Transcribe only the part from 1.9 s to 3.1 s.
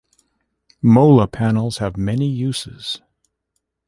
many uses.